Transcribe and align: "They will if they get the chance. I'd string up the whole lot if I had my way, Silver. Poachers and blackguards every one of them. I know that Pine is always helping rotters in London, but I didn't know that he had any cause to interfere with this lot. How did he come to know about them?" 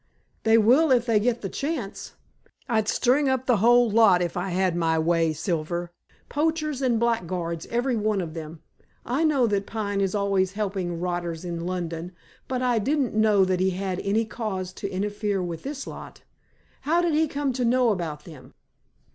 "They 0.45 0.57
will 0.57 0.89
if 0.89 1.05
they 1.05 1.19
get 1.19 1.41
the 1.41 1.47
chance. 1.47 2.13
I'd 2.67 2.87
string 2.87 3.29
up 3.29 3.45
the 3.45 3.57
whole 3.57 3.87
lot 3.87 4.23
if 4.23 4.35
I 4.35 4.49
had 4.49 4.75
my 4.75 4.97
way, 4.97 5.31
Silver. 5.31 5.91
Poachers 6.27 6.81
and 6.81 6.99
blackguards 6.99 7.67
every 7.67 7.95
one 7.95 8.19
of 8.19 8.33
them. 8.33 8.63
I 9.05 9.23
know 9.23 9.45
that 9.45 9.67
Pine 9.67 10.01
is 10.01 10.15
always 10.15 10.53
helping 10.53 10.99
rotters 10.99 11.45
in 11.45 11.67
London, 11.67 12.13
but 12.47 12.63
I 12.63 12.79
didn't 12.79 13.13
know 13.13 13.45
that 13.45 13.59
he 13.59 13.69
had 13.77 13.99
any 13.99 14.25
cause 14.25 14.73
to 14.73 14.89
interfere 14.89 15.43
with 15.43 15.61
this 15.61 15.85
lot. 15.85 16.23
How 16.81 17.03
did 17.03 17.13
he 17.13 17.27
come 17.27 17.53
to 17.53 17.63
know 17.63 17.89
about 17.91 18.23
them?" 18.25 18.55